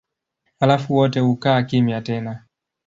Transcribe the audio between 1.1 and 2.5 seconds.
hukaa kimya tena.